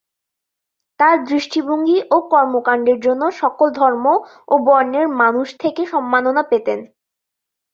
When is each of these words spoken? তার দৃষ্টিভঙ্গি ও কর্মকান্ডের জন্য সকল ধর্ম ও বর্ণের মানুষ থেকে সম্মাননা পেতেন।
তার 0.99 1.17
দৃষ্টিভঙ্গি 1.25 1.97
ও 2.11 2.17
কর্মকান্ডের 2.31 2.99
জন্য 2.99 3.23
সকল 3.41 3.67
ধর্ম 3.79 4.05
ও 4.47 4.55
বর্ণের 4.67 5.07
মানুষ 5.21 5.47
থেকে 5.59 5.81
সম্মাননা 5.85 6.43
পেতেন। 6.51 6.79